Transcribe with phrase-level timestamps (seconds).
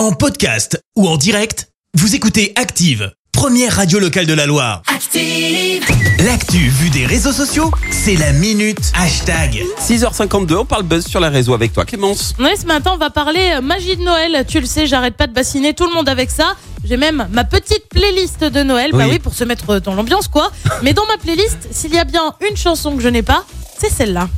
[0.00, 4.80] En podcast ou en direct, vous écoutez Active, première radio locale de la Loire.
[4.86, 5.84] Active.
[6.24, 9.62] L'actu vue des réseaux sociaux, c'est la minute hashtag.
[9.78, 12.32] 6h52, on parle buzz sur les réseaux avec toi, Clémence.
[12.38, 14.46] Ouais, ce matin, on va parler euh, magie de Noël.
[14.48, 16.54] Tu le sais, j'arrête pas de bassiner tout le monde avec ça.
[16.82, 18.92] J'ai même ma petite playlist de Noël.
[18.92, 19.10] Bah Oui.
[19.10, 20.50] oui, pour se mettre dans l'ambiance, quoi.
[20.82, 23.44] Mais dans ma playlist, s'il y a bien une chanson que je n'ai pas,
[23.78, 24.30] c'est celle-là.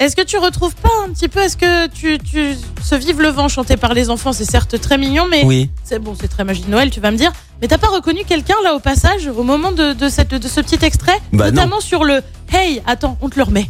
[0.00, 3.28] Est-ce que tu retrouves pas un petit peu Est-ce que tu, tu ce vive le
[3.28, 5.68] vent chanté par les enfants, c'est certes très mignon, mais Oui.
[5.84, 7.32] c'est bon, c'est très magie de Noël, tu vas me dire.
[7.60, 10.60] Mais t'as pas reconnu quelqu'un là au passage au moment de, de, cette, de ce
[10.62, 13.68] petit extrait, Bah notamment sur le Hey, attends, on te le remet.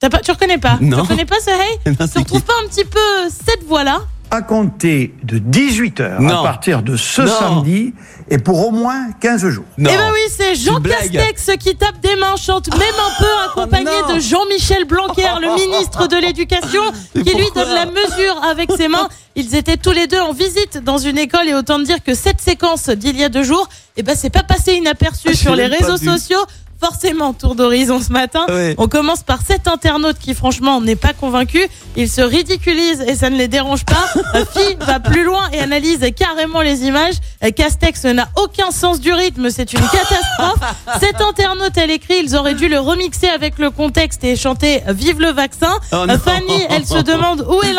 [0.00, 0.78] T'as pas, tu reconnais pas?
[0.80, 0.96] Non.
[0.96, 4.00] Tu reconnais pas ce Hey Non, Tu retrouves pas un petit peu cette voix là
[4.30, 6.40] à compter de 18h Non.
[6.40, 7.28] à partir de ce Non.
[7.38, 7.92] samedi
[8.28, 9.64] et pour au moins 15 jours.
[9.76, 9.90] Non.
[9.92, 10.80] Eh ben oui, c'est Jean.
[10.80, 14.14] Castex qui tape des mains, chante même un peu accompagné non.
[14.14, 16.82] de Jean-Michel Blanquer, le ministre de l'Éducation,
[17.14, 19.08] qui lui donne la mesure avec ses mains.
[19.36, 22.40] Ils étaient tous les deux en visite dans une école et autant dire que cette
[22.40, 25.66] séquence d'il y a deux jours, eh ben c'est pas passé inaperçu Ah, sur les
[25.66, 26.44] réseaux sociaux.
[26.80, 28.46] Forcément, tour d'horizon ce matin.
[28.78, 31.60] On commence par cet internaute qui, franchement, n'est pas convaincu.
[31.96, 33.96] Il se ridiculise et ça ne les dérange pas.
[34.34, 37.14] Euh, Phi va plus loin et analyse carrément les images.
[37.42, 40.60] Euh, Castex n'a aucun sens du rythme, c'est une catastrophe.
[41.00, 45.20] Cet internaute, elle écrit, ils auraient dû le remixer avec le contexte et chanter Vive
[45.20, 45.72] le vaccin.
[45.92, 46.16] Oh Euh.
[46.18, 47.69] Fanny, elle se demande où est.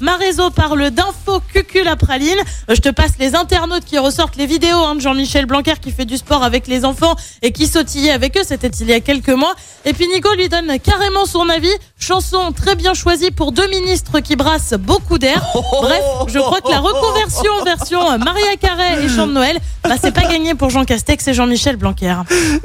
[0.00, 2.38] Ma réseau parle d'info cucul à praline.
[2.70, 5.90] Euh, Je te passe les internautes qui ressortent les vidéos hein, de Jean-Michel Blanquer qui
[5.92, 8.42] fait du sport avec les enfants et qui sautillait avec eux.
[8.46, 9.54] C'était il y a quelques mois.
[9.84, 11.72] Et puis Nico lui donne carrément son avis.
[11.98, 15.44] Chanson très bien choisie pour deux ministres qui brassent beaucoup d'air.
[15.82, 19.96] Bref, je crois que la reconversion version euh, Maria Carré et chant de Noël, bah,
[20.00, 22.16] c'est pas gagné pour Jean Castex et Jean-Michel Blanquer.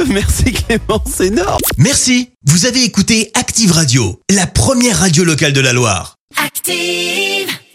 [0.07, 1.59] Merci Clémence, c'est énorme.
[1.77, 6.14] Merci, vous avez écouté Active Radio, la première radio locale de la Loire.
[6.37, 7.59] Active.